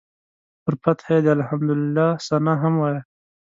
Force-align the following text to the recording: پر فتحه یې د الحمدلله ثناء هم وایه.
پر 0.63 0.73
فتحه 0.83 1.11
یې 1.15 1.21
د 1.25 1.27
الحمدلله 1.37 2.07
ثناء 2.27 2.57
هم 2.61 2.73
وایه. 2.81 3.01